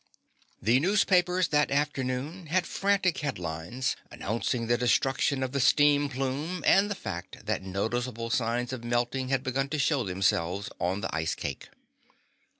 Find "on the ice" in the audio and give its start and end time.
10.79-11.35